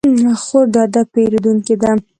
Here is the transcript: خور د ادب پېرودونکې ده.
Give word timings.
خور 0.43 0.65
د 0.73 0.75
ادب 0.85 1.05
پېرودونکې 1.13 1.75
ده. 1.81 1.91